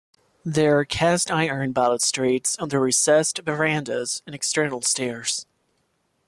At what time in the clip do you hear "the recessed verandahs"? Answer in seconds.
2.69-4.23